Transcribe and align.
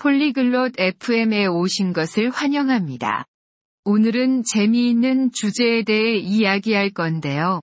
Polyglot 0.00 0.80
FM에 0.80 1.44
오신 1.44 1.92
것을 1.92 2.30
환영합니다. 2.30 3.26
오늘은 3.84 4.44
재미있는 4.44 5.30
주제에 5.30 5.82
대해 5.82 6.16
이야기할 6.16 6.88
건데요. 6.88 7.60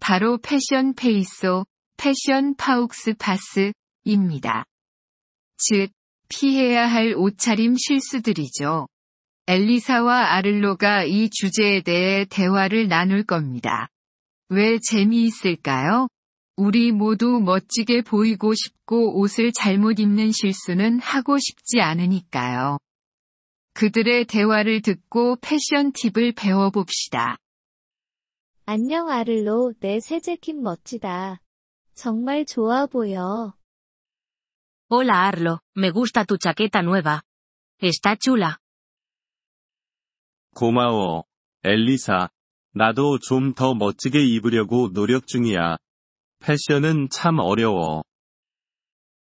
바로 0.00 0.38
패션 0.38 0.94
페이소, 0.94 1.66
패션 1.98 2.54
faux 2.56 3.16
pas입니다. 3.18 4.64
즉, 5.58 5.90
피해야 6.30 6.86
할 6.86 7.12
옷차림 7.18 7.74
실수들이죠. 7.76 8.88
엘리사와 9.46 10.32
아를로가 10.36 11.04
이 11.04 11.28
주제에 11.28 11.82
대해 11.82 12.24
대화를 12.24 12.88
나눌 12.88 13.24
겁니다. 13.24 13.88
왜 14.48 14.78
재미있을까요? 14.78 16.08
우리 16.56 16.92
모두 16.92 17.40
멋지게 17.40 18.02
보이고 18.02 18.54
싶고 18.54 19.18
옷을 19.20 19.50
잘못 19.52 19.98
입는 19.98 20.30
실수는 20.32 21.00
하고 21.00 21.36
싶지 21.38 21.80
않으니까요. 21.80 22.78
그들의 23.74 24.26
대화를 24.26 24.80
듣고 24.82 25.36
패션 25.40 25.92
팁을 25.92 26.32
배워봅시다. 26.32 27.38
안녕 28.66 29.10
아를로, 29.10 29.74
내 29.80 29.98
새 30.00 30.20
재킷 30.20 30.54
멋지다. 30.54 31.40
정말 31.94 32.44
좋아 32.46 32.86
보여. 32.86 33.54
Hola 34.90 35.26
Arlo, 35.26 35.58
me 35.76 35.90
gusta 35.90 36.24
tu 36.24 36.36
chaqueta 36.38 36.80
nueva. 36.82 37.20
Está 37.82 38.14
chula. 38.16 38.58
고마워, 40.54 41.24
엘리사. 41.64 42.28
나도 42.74 43.18
좀 43.18 43.54
더 43.54 43.74
멋지게 43.74 44.20
입으려고 44.24 44.92
노력 44.92 45.26
중이야. 45.26 45.78
패션은 46.43 47.09
참 47.09 47.39
어려워. 47.39 48.03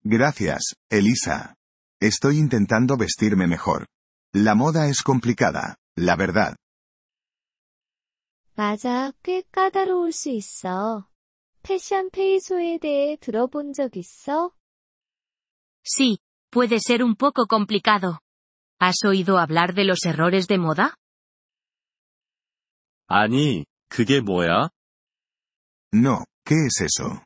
Gracias, 0.03 0.75
Elisa. 0.89 1.55
Estoy 2.01 2.37
intentando 2.37 2.97
vestirme 2.97 3.47
mejor. 3.47 3.85
La 4.33 4.55
moda 4.55 4.87
es 4.87 5.03
complicada, 5.03 5.75
la 5.95 6.15
verdad. 6.15 6.55
맞아, 8.55 9.11
꽤 9.23 9.43
까다로울 9.51 10.11
수 10.11 10.29
있어. 10.29 11.07
패션 11.63 12.09
페이소에 12.09 12.79
대해 12.79 13.15
들어본 13.17 13.73
적 13.73 13.95
있어? 13.95 14.51
Sí, 15.83 16.17
puede 16.51 16.79
ser 16.79 17.03
un 17.03 17.15
poco 17.15 17.45
complicado. 17.47 18.19
¿Has 18.79 19.03
oído 19.05 19.37
hablar 19.37 19.73
de 19.73 19.85
los 19.85 20.05
errores 20.05 20.47
de 20.47 20.57
moda? 20.57 20.95
아니, 23.07 23.65
그게 23.89 24.21
뭐야? 24.21 24.69
No, 25.93 26.23
¿qué 26.46 26.54
es 26.54 26.80
eso? 26.80 27.20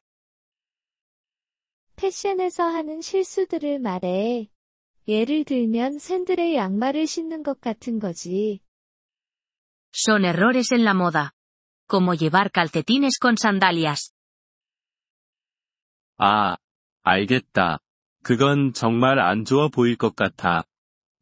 패션에서 1.97 2.65
하는 2.65 3.03
실수들을 3.03 3.79
말해. 3.79 4.49
예를 5.07 5.45
들면 5.45 5.99
샌들에 5.99 6.55
양말을 6.55 7.07
신는 7.07 7.43
것 7.43 7.61
같은 7.61 7.99
거지. 7.99 8.61
Son 9.95 10.25
errores 10.25 10.73
en 10.73 10.85
la 10.85 10.95
moda. 10.95 11.33
Como 11.87 12.15
llevar 12.15 12.51
calcetines 12.51 13.19
con 13.21 13.37
sandalias. 13.37 14.12
아, 16.17 16.57
알겠다. 17.03 17.81
그건 18.23 18.73
정말 18.73 19.19
안 19.19 19.45
좋아 19.45 19.69
보일 19.69 19.97
것 19.97 20.17
같아. 20.17 20.65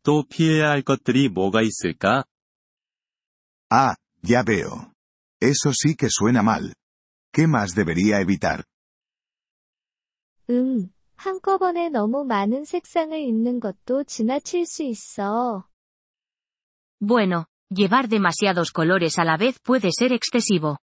또 0.04 0.24
피해야 0.28 0.70
할 0.70 0.82
것들이 0.82 1.28
뭐가 1.28 1.62
있을까? 1.62 2.24
Ah, 3.70 3.96
ya 4.22 4.44
veo. 4.44 4.92
Eso 5.40 5.72
sí 5.72 5.96
que 5.96 6.08
suena 6.08 6.42
mal. 6.42 6.74
¿Qué 7.33 7.47
más 7.47 7.73
debería 7.75 8.19
evitar? 8.21 8.63
응, 10.49 10.91
한꺼번에 11.15 11.89
너무 11.89 12.25
많은 12.25 12.65
색상을 12.65 13.17
입는 13.17 13.59
것도 13.59 14.03
지나칠 14.03 14.65
수 14.65 14.83
있어. 14.83 15.65
Bueno, 16.99 17.45
llevar 17.69 18.07
demasiados 18.07 18.71
colores 18.71 19.17
a 19.19 19.23
la 19.25 19.37
vez 19.37 19.57
puede 19.61 19.89
ser 19.91 20.13
excesivo. 20.13 20.77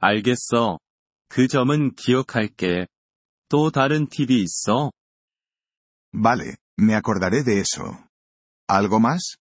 알겠어. 0.00 0.78
그 1.28 1.46
점은 1.46 1.94
기억할게. 1.94 2.86
또 3.48 3.70
다른 3.70 4.08
팁이 4.08 4.42
있어? 4.42 4.90
Vale, 6.12 6.56
me 6.78 6.94
acordaré 6.94 7.42
de 7.44 7.60
eso. 7.60 7.84
¿Algo 8.66 8.98
más? 8.98 9.36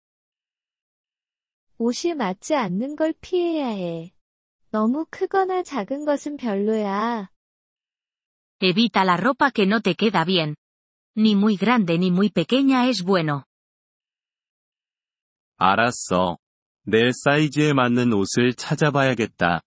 옷이 1.78 2.14
맞지 2.14 2.54
않는 2.54 2.94
걸 2.94 3.14
피해야 3.20 3.68
해. 3.68 4.12
너무 4.75 5.05
크거나 5.09 5.63
작은 5.63 6.03
것은 6.03 6.35
별로야. 6.35 7.29
Evita 8.59 9.05
la 9.05 9.15
ropa 9.15 9.49
que 9.51 9.63
no 9.65 9.79
te 9.79 9.95
queda 9.95 10.25
bien. 10.25 10.55
Ni 11.15 11.33
muy 11.33 11.55
grande 11.55 11.97
ni 11.97 12.11
muy 12.11 12.29
pequeña 12.29 12.85
es 12.89 13.01
bueno. 13.01 13.45
알았어. 15.57 16.37
내 16.83 17.11
사이즈에 17.13 17.71
맞는 17.71 18.11
옷을 18.11 18.53
찾아봐야겠다. 18.53 19.61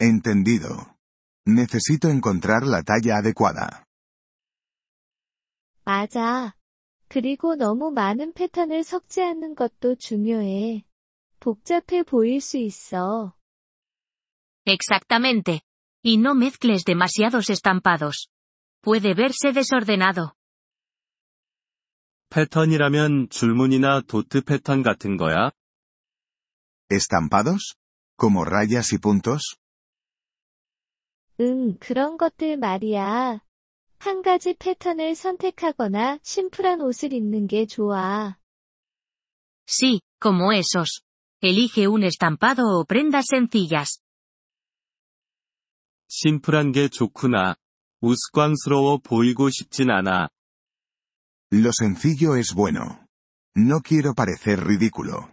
Entendido. 0.00 0.94
Necesito 1.44 2.08
encontrar 2.08 2.62
la 2.68 2.84
talla 2.84 3.18
adecuada. 3.18 3.84
맞아. 5.84 6.54
그리고 7.08 7.56
너무 7.56 7.90
많은 7.90 8.34
패턴을 8.34 8.84
섞지 8.84 9.20
않는 9.20 9.56
것도 9.56 9.96
중요해. 9.96 10.84
복잡해 11.40 12.04
보일 12.04 12.40
수 12.40 12.56
있어. 12.56 13.34
Exactamente. 14.65 15.61
Y 16.03 16.17
no 16.17 16.35
mezcles 16.35 16.83
demasiados 16.83 17.49
estampados. 17.49 18.29
Puede 18.81 19.13
verse 19.13 19.51
desordenado. 19.53 20.33
패턴이라면 22.29 23.29
줄무늬나 23.29 24.01
도트 24.01 24.41
패턴 24.41 24.83
같은 24.83 25.17
거야? 25.17 25.51
¿Estampados? 26.89 27.75
¿Como 28.17 28.45
rayas 28.45 28.93
y 28.93 28.99
puntos? 28.99 29.57
응, 31.39 31.77
그런 31.79 32.17
것들 32.17 32.57
말이야. 32.57 33.41
한 33.99 34.21
가지 34.21 34.53
패턴을 34.53 35.15
선택하거나 35.15 36.19
심플한 36.21 36.81
옷을 36.81 37.13
입는 37.13 37.47
게 37.47 37.65
좋아. 37.65 38.37
Sí, 39.65 40.01
como 40.21 40.51
esos. 40.51 41.01
Elige 41.41 41.87
un 41.87 42.03
estampado 42.03 42.63
o 42.77 42.85
prendas 42.85 43.27
sencillas. 43.29 44.01
심플한 46.13 46.71
게 46.71 46.87
좋구나. 46.87 47.55
우스꽝스러워 48.01 48.99
보이고 48.99 49.49
싶진 49.49 49.89
않아. 49.89 50.29
Lo 51.51 51.69
sencillo 51.69 52.37
es 52.37 52.53
bueno. 52.53 53.05
No 53.57 53.81
quiero 53.81 54.13
parecer 54.13 54.63
ridículo. 54.65 55.27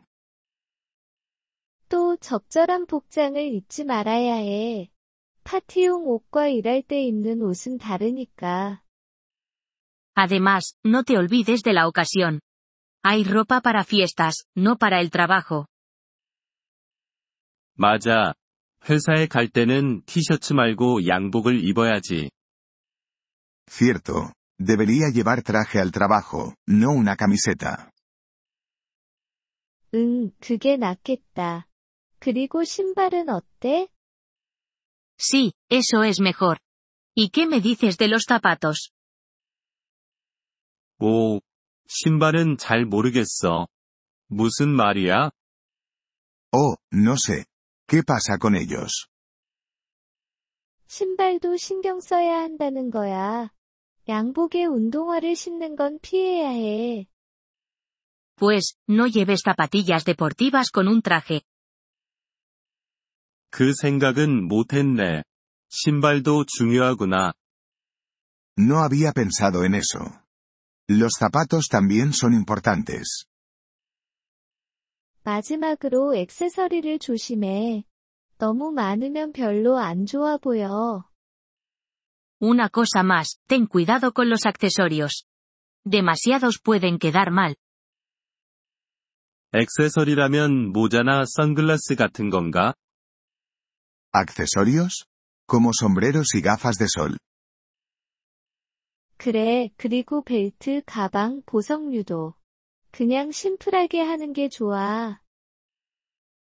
또 1.88 2.16
적절한 2.16 2.86
복장을 2.86 3.36
잊지 3.40 3.84
말아야 3.84 4.34
해. 4.34 4.90
파티용 5.44 6.08
옷과 6.08 6.48
일할 6.48 6.82
때 6.82 7.02
입는 7.02 7.40
옷은 7.42 7.78
다르니까. 7.78 8.82
Además, 10.14 10.74
no 10.84 11.04
te 11.04 11.16
olvides 11.16 11.62
de 11.62 11.72
la 11.72 11.86
ocasión. 11.86 12.40
Hay 13.04 13.22
ropa 13.22 13.60
para 13.60 13.84
fiestas, 13.84 14.46
no 14.56 14.76
para 14.76 15.00
el 15.00 15.10
trabajo. 15.10 15.66
맞아. 17.76 18.34
회사에 18.89 19.27
갈 19.27 19.47
때는 19.47 20.03
티셔츠 20.05 20.53
말고 20.53 21.07
양복을 21.07 21.63
입어야지. 21.63 22.31
Cierto. 23.67 24.31
Debería 24.59 25.09
llevar 25.11 25.41
traje 25.41 25.79
al 25.79 25.91
trabajo, 25.91 26.53
no 26.67 26.91
una 26.91 27.15
camiseta. 27.15 27.89
응, 29.93 30.31
그게 30.39 30.77
낫겠다. 30.77 31.67
그리고 32.19 32.63
신발은 32.63 33.29
어때? 33.29 33.87
Sí, 35.17 35.53
eso 35.69 36.03
es 36.03 36.19
mejor. 36.21 36.59
¿Y 37.15 37.29
qué 37.29 37.45
me 37.45 37.59
dices 37.59 37.97
de 37.97 38.07
los 38.07 38.25
zapatos? 38.27 38.91
오, 40.99 41.41
신발은 41.87 42.57
잘 42.57 42.85
모르겠어. 42.85 43.67
무슨 44.27 44.69
말이야? 44.69 45.31
Oh, 46.51 46.75
no 46.93 47.15
sé. 47.15 47.45
¿Qué 47.90 48.02
pasa 48.02 48.38
con 48.38 48.56
ellos? 48.56 49.08
신발도 50.88 51.56
신경 51.56 52.00
써야 52.00 52.40
한다는 52.40 52.90
거야. 52.90 53.50
양복에 54.08 54.64
운동화를 54.64 55.34
신는 55.34 55.74
건 55.76 55.98
피해야 56.00 56.50
해. 56.50 57.06
Pues, 58.36 58.76
no 58.88 59.06
lleves 59.06 59.42
zapatillas 59.42 60.04
deportivas 60.04 60.70
con 60.70 60.88
un 60.88 61.02
traje. 61.02 61.42
그 63.50 63.72
생각은 63.72 64.46
못했네. 64.46 65.24
신발도 65.68 66.44
중요하구나. 66.46 67.32
No 68.58 68.78
había 68.82 69.12
pensado 69.12 69.64
en 69.64 69.74
eso. 69.74 70.22
Los 70.88 71.12
zapatos 71.18 71.66
también 71.68 72.12
son 72.12 72.32
importantes. 72.32 73.26
마지막으로 75.23 76.15
액세서리를 76.15 76.99
조심해. 76.99 77.83
너무 78.37 78.71
많으면 78.71 79.33
별로 79.33 79.77
안 79.77 80.05
좋아 80.05 80.37
보여. 80.37 81.03
Una 82.41 82.69
cosa 82.69 83.03
más, 83.03 83.37
ten 83.47 83.67
cuidado 83.67 84.11
con 84.11 84.29
los 84.29 84.47
accesorios. 84.47 85.25
Demasiados 85.85 86.59
pueden 86.59 86.97
quedar 86.97 87.29
mal. 87.31 87.55
액세서리라면 89.53 90.71
모자나 90.71 91.23
선글라스 91.25 91.95
같은 91.95 92.29
건가? 92.29 92.73
¿Accesorios? 94.11 95.05
Como 95.45 95.71
sombreros 95.73 96.33
y 96.33 96.41
gafas 96.41 96.77
de 96.77 96.87
sol. 96.87 97.17
그래, 99.17 99.69
그리고 99.77 100.23
벨트, 100.23 100.81
가방, 100.85 101.43
보석류도. 101.45 102.33
그냥 102.90 103.30
심플하게 103.30 104.00
하는 104.00 104.32
게 104.32 104.48
좋아. 104.48 105.20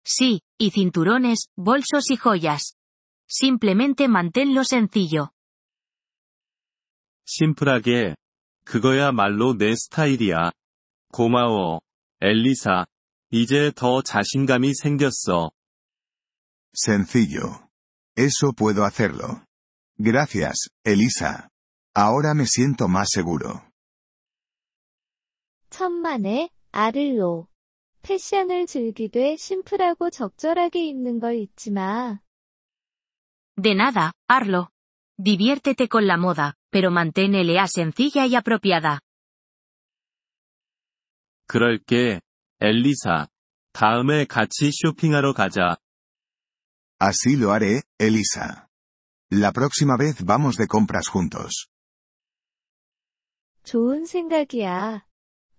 Sí, 0.05 0.41
y 0.59 0.71
cinturones, 0.71 1.49
bolsos 1.57 2.11
y 2.11 2.17
joyas. 2.17 2.75
Simplemente 3.29 4.09
manténlo 4.09 4.63
sencillo. 4.63 5.31
심플하게. 7.27 8.15
그거야말로 8.65 9.57
내 9.59 9.75
스타일이야. 9.75 10.53
고마워. 11.13 11.81
엘리사. 12.21 12.87
이제 13.31 13.71
더 13.75 14.01
자신감이 14.03 14.73
생겼어. 14.75 15.51
Sencillo. 16.75 17.69
Eso 18.17 18.53
puedo 18.53 18.85
hacerlo. 18.85 19.45
Gracias, 19.99 20.71
Elisa. 20.85 21.51
Ahora 21.95 22.33
me 22.35 22.47
siento 22.47 22.89
más 22.89 23.09
seguro. 23.11 23.69
천만에, 25.74 26.52
아를로. 26.72 27.48
패션을 28.04 28.68
즐기되 28.68 29.38
심플하고 29.38 30.12
적절하게 30.12 30.86
입는 30.86 31.20
걸 31.20 31.36
잊지 31.36 31.72
마. 31.72 32.20
De 33.60 33.72
nada, 33.74 34.12
Arlo. 34.28 34.68
Diviértete 35.18 35.88
con 35.88 36.06
la 36.06 36.18
moda, 36.18 36.54
pero 36.70 36.92
manténela 36.92 37.66
sencilla 37.66 38.28
y 38.28 38.36
apropiada. 38.36 39.00
그럴게. 41.48 42.22
엘리사. 42.60 43.30
다음에 43.72 44.26
같이 44.26 44.70
쇼핑하러 44.72 45.34
가자. 45.34 45.78
Así 47.00 47.36
lo 47.36 47.52
haré, 47.52 47.82
Elisa. 47.98 48.68
La 49.32 49.52
próxima 49.52 49.98
vez 49.98 50.24
vamos 50.24 50.56
de 50.56 50.68
compras 50.68 51.08
juntos. 51.10 51.68
좋은 53.64 54.06
생각이야. 54.06 55.08